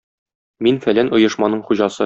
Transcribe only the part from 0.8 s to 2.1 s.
фәлән оешманың хуҗасы.